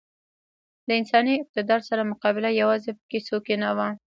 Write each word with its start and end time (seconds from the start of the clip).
له 0.87 0.93
سیاسي 1.09 1.33
اقتدار 1.43 1.79
سره 1.89 2.09
مقابله 2.11 2.49
یوازې 2.61 2.91
په 2.97 3.03
کیسو 3.11 3.37
کې 3.45 3.55
نه 3.63 3.69
وه. 3.77 3.87